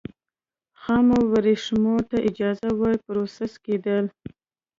[0.81, 4.05] خامو ورېښمو ته اجازه وه پروسس کېدل.